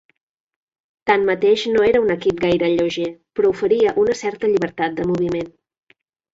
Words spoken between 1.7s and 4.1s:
no era un equip gaire lleuger, però oferia